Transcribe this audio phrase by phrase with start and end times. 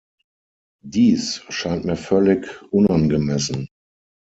[0.83, 3.69] Dies scheint mir völlig unangemessen.